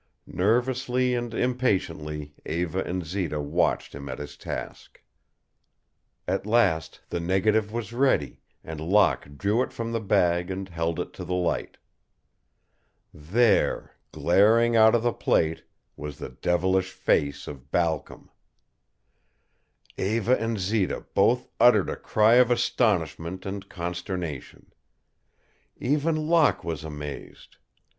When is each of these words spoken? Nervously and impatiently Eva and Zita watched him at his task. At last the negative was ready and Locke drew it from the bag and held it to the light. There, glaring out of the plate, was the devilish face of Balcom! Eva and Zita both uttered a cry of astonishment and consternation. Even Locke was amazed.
Nervously 0.25 1.13
and 1.13 1.31
impatiently 1.31 2.33
Eva 2.47 2.83
and 2.83 3.05
Zita 3.05 3.39
watched 3.39 3.93
him 3.93 4.09
at 4.09 4.17
his 4.17 4.35
task. 4.35 5.03
At 6.27 6.47
last 6.47 7.01
the 7.09 7.19
negative 7.19 7.71
was 7.71 7.93
ready 7.93 8.41
and 8.63 8.81
Locke 8.81 9.27
drew 9.37 9.61
it 9.61 9.71
from 9.71 9.91
the 9.91 9.99
bag 9.99 10.49
and 10.49 10.67
held 10.67 10.99
it 10.99 11.13
to 11.13 11.23
the 11.23 11.35
light. 11.35 11.77
There, 13.13 13.95
glaring 14.11 14.75
out 14.75 14.95
of 14.95 15.03
the 15.03 15.13
plate, 15.13 15.65
was 15.95 16.17
the 16.17 16.29
devilish 16.29 16.89
face 16.91 17.45
of 17.47 17.69
Balcom! 17.69 18.31
Eva 19.99 20.35
and 20.41 20.57
Zita 20.59 21.05
both 21.13 21.47
uttered 21.59 21.91
a 21.91 21.95
cry 21.95 22.37
of 22.37 22.49
astonishment 22.49 23.45
and 23.45 23.69
consternation. 23.69 24.73
Even 25.77 26.15
Locke 26.15 26.63
was 26.63 26.83
amazed. 26.83 27.57